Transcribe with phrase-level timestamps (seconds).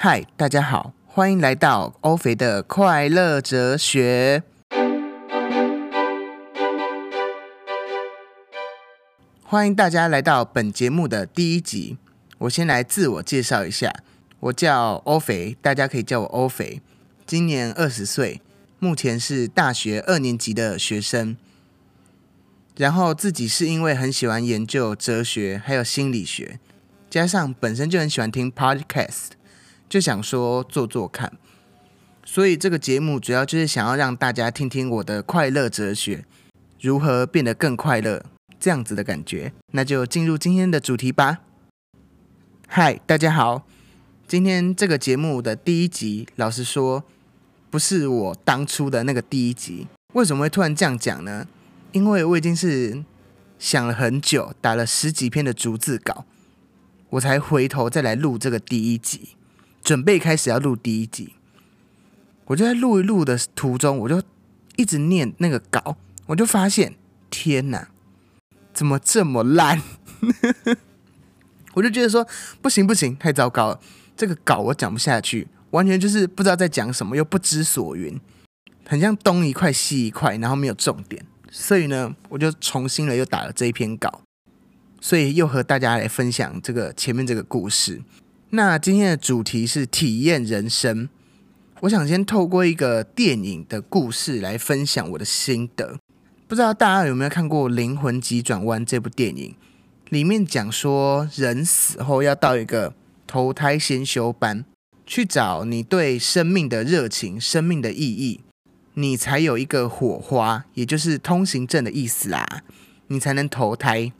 [0.00, 4.44] 嗨，大家好，欢迎来到欧肥的快乐哲学。
[9.42, 11.98] 欢迎大家来到本节目的第一集。
[12.38, 13.92] 我先来自我介绍一下，
[14.38, 16.80] 我叫欧肥，大家可以叫我欧肥。
[17.26, 18.40] 今年二十岁，
[18.78, 21.36] 目前是大学二年级的学生。
[22.76, 26.60] 然后自己是因为很喜欢研究哲学还有心理学，
[27.10, 29.30] 加上本身就很喜欢听 podcast。
[29.88, 31.32] 就想说做做看，
[32.22, 36.26] 所以这个节目主要就是想要让大家听听我的快乐哲学，
[36.80, 38.26] 如何变得更快乐
[38.60, 39.52] 这样子的感觉。
[39.72, 41.38] 那就进入今天的主题吧。
[42.66, 43.66] 嗨，大家好，
[44.26, 47.02] 今天这个节目的第一集，老实说
[47.70, 49.86] 不是我当初的那个第一集。
[50.12, 51.46] 为什么会突然这样讲呢？
[51.92, 53.02] 因为我已经是
[53.58, 56.26] 想了很久，打了十几篇的逐字稿，
[57.08, 59.30] 我才回头再来录这个第一集。
[59.82, 61.34] 准备开始要录第一集，
[62.46, 64.22] 我就在录一录的途中，我就
[64.76, 66.94] 一直念那个稿，我就发现
[67.30, 67.88] 天哪，
[68.72, 69.82] 怎么这么烂？
[71.74, 72.26] 我就觉得说
[72.60, 73.80] 不行不行，太糟糕了，
[74.16, 78.20] 这个稿我讲不下去，完全就是不知道在讲什么，又不知所云，
[78.86, 84.22] 很像东一块西一块，然后没有重点，所以呢，我就重新了又打了这一篇稿，
[85.00, 88.02] 所以又和大家来分享这个前面这个故事。
[88.50, 91.10] 那今天的主题是体验人生。
[91.80, 95.98] 我想先透过一个电影的故事来分享我的心得。
[96.46, 99.54] 不知道大家有没有看过《灵魂急转弯》这部电影？
[100.08, 102.94] 里面讲说，人死后要到一个
[103.26, 104.64] 投胎先修班，
[105.04, 108.40] 去找你对生命的热情、生命的意义，
[108.94, 112.62] 你才有一个火花，也就是通行证的意思啦，
[113.08, 114.10] 你才能投胎。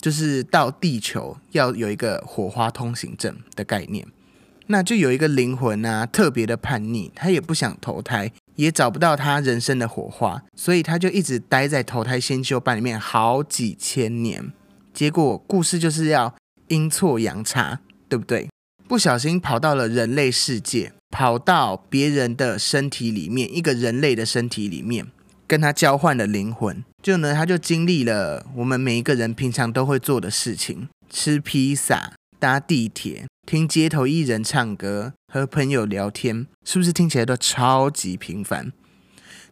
[0.00, 4.06] 就是到地球要有一个火花通行证的概念，
[4.68, 14.52] 那就有一个灵魂啊，特别的叛逆，他也不想投胎，也找不到他人生的火花，所以他就一直待在投胎先修班里面好几千年。
[14.94, 16.34] 结果故事就是要
[16.68, 18.48] 阴错阳差，对不对？
[18.86, 25.06] 不小心跑到了人类世界，跑到别人的身体里面，一个人类的身体里面。
[25.48, 38.70] 跟他交换了灵魂，就呢，他就经历了我们每一个人平常都会做的事情：吃披萨、搭地铁、听街头艺人唱歌、和朋友聊天，是不是听起来都超级平凡？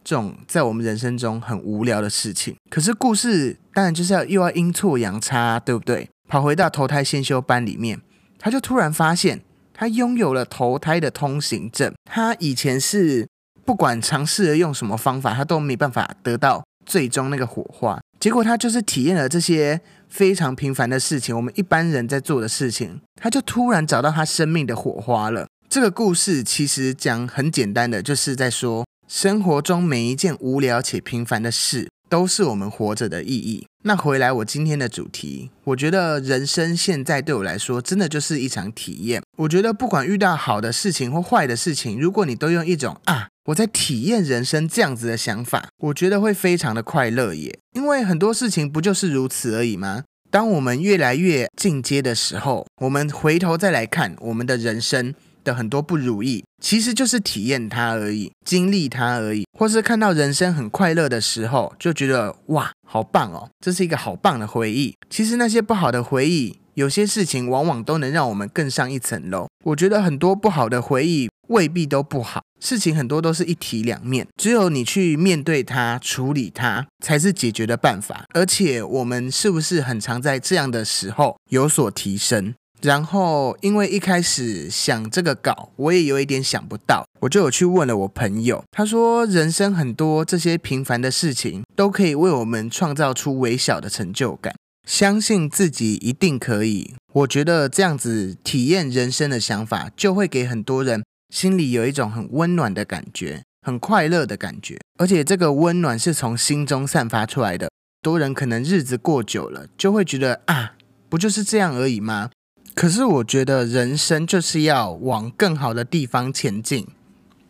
[0.03, 6.07] 这种在我们人生中很无聊的事情，可是故事当然就是要又要阴错阳差，对不对？
[6.29, 7.99] 跑回到投胎先修班里面，
[8.37, 9.41] 他就突然发现
[9.73, 11.91] 他拥有了投胎的通行证。
[12.05, 13.27] 他以前是。
[13.67, 17.99] 不管尝试了用什么方法，他都没办法得到最终那个火花。
[18.17, 25.49] 结果他就是体验了这些非常平凡的事情，我们一般人在做的事情，他就突然找到他生命的火花了。
[25.67, 31.89] 这个故事其实讲很简单的，就是在说生活中每一件无聊且平凡的事。
[32.09, 33.67] 都是我们活着的意义。
[33.83, 39.21] 那回来，我今天的主题，我觉得人生现在对我来说，真的就是一场体验。
[39.37, 47.59] 我觉得不管遇到好的事情或坏的事情，如果你都用一种啊，我在体验人生这样子的想法，我觉得会非常的快乐耶。
[47.73, 50.03] 因为很多事情不就是如此而已吗？
[50.29, 55.13] 当我们越来越进阶的时候，我们回头再来看我们的人生。
[55.47, 64.93] 的很多不如意，其实就是体验它而已，经历它而已，或是看到人生很快乐的时候，就觉得哇，好棒哦，这是一个好棒的回忆。
[65.09, 69.47] 其实那些不好的回忆，有些事情往往都能让我们更上一层楼。
[69.65, 78.25] 我觉得很多不好的回忆未必都不好，事情很多都是一体两面，只有你去面对它、处理它，才是解决的办法。
[78.35, 82.53] 而且我们是不是很常在这样的时候有所提升？
[82.83, 94.53] 然后，因为一开始想这个稿，我也有一点想不到，我就有去问了我朋友，他说人生很多这些平凡的事情，都可以为我们创造出微小的成就感，
[94.87, 96.95] 相信自己一定可以。
[97.11, 107.69] 我觉得这样子体验人生的想法，就会给很多人心里有一种很温暖的感觉，很快乐的感觉，而且这个温暖是从心中散发出来的。
[108.01, 110.75] 多人可能日子过久了，就会觉得啊，
[111.09, 112.29] 不就是这样而已吗？
[112.73, 116.87] 可是我觉得人生就是要往更好的地方前进。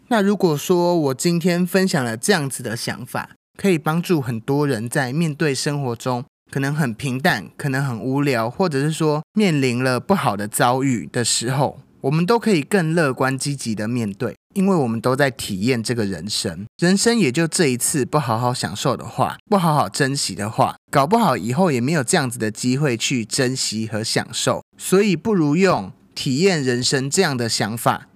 [0.07, 11.79] 那如果说我今天分享了这样子的想法，可以帮助很多人在面对生活中可能很平淡、可能很无聊，或者是说面临了不好的遭遇的时候。
[12.01, 16.65] 我们都可以更乐观积极的面对，因为我们都在体验这个人生。
[16.77, 24.63] 人生也就这一次，不好好享受的话，不好好珍惜的话，搞不好以后也没有这样子的机会去珍惜和享受。
[24.77, 28.07] 所以，不如用体验人生这样的想法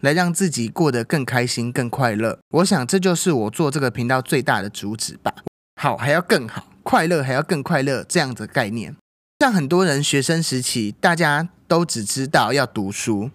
[0.00, 2.38] 来让自己过得更开心、更快乐。
[2.50, 5.34] 我想这就是我做这个频道最大的主旨吧。
[5.80, 8.94] 好，还要更好，快乐还要更快乐，这样的概念。
[9.40, 13.30] 像很多人学生时期，大家都只知道要读书，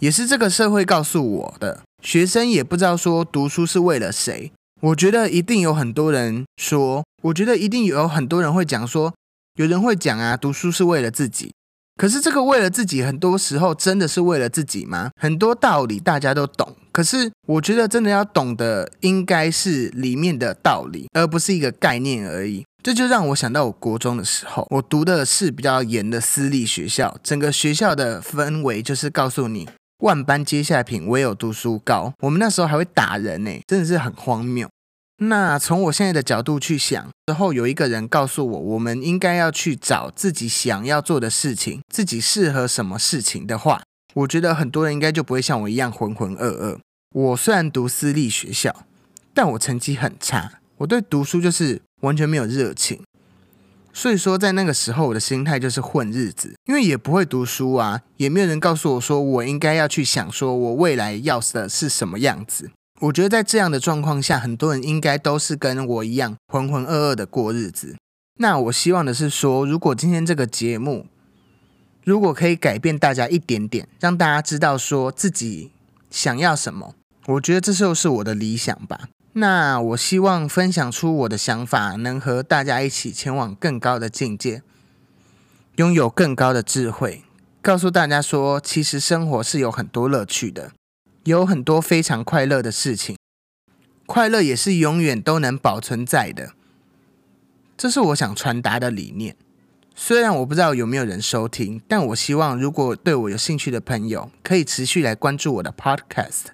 [0.00, 1.82] 也是这个社会告诉我的。
[2.02, 4.50] 学生也不知道说读书是为了谁。
[4.80, 9.14] 我觉得一定有很多人说，我觉得一定有很多人会讲说，
[9.54, 11.52] 有人会讲啊，读书是为了自己。
[11.96, 15.10] 可是这个为了自己，很多时候真的是为了自己吗？
[15.18, 22.66] 很多道理大家都懂，可是我觉得真的要懂的，应该是里面的道理，而不是一个概念而已。
[22.86, 29.68] 这就让我想到我国中的时候，我读的是比较严的私立学校，整个学校的氛围就是告诉你。
[30.04, 32.12] 万般皆下品，唯有读书高。
[32.20, 34.68] 我们那时候还会打人呢，真的是很荒谬。
[35.18, 43.82] 那从我现在的角度去想，之后有一个人告诉我，我们应该要去找自己想要做的事情，自己适合什么事情的话，
[44.14, 46.78] 我觉得很多人应该就不会像我一样浑浑噩噩。
[47.12, 48.84] 我虽然读私立学校，
[49.34, 53.00] 但我成绩很差，我对读书就是完全没有热情。
[53.92, 62.70] 所以说，在那个时候，我的心态就是混日子，因为也不会读书啊，也没有人告诉我说我应该要去想说我未来要的是什么样子。
[63.00, 67.96] 我觉得在这样的状况下，很多人应该都是跟我一样浑浑噩噩的过日子。
[68.38, 71.06] 那我希望的是说，如果今天这个节目，
[72.04, 75.70] 如果可以改变大家一点点，让大家知道说自己
[76.10, 76.94] 想要什么，
[77.28, 79.08] 我觉得这就是我的理想吧。
[79.38, 84.62] 那我希望分享出我的想法，能和大家一起前往更高的境界，
[85.74, 87.22] 拥有更高的智慧，
[87.60, 90.72] 告诉大家说，其实生活是有很多乐趣的，
[91.24, 93.18] 有很多非常快乐的事情，
[94.06, 96.54] 快乐也是永远都能保存在的。
[97.76, 99.36] 这是我想传达的理念。
[99.94, 106.46] 虽然我不知道有没有人收听，但我希望如果对我有兴趣的朋友，可以持续来关注我的 Podcast。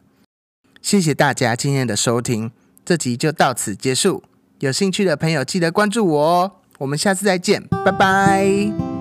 [0.81, 2.50] 谢谢大家今天的收听。
[2.84, 4.23] 这集就到此结束，
[4.61, 6.52] 有兴趣的朋友记得关注我哦。
[6.79, 8.92] 我们下次再见，拜拜。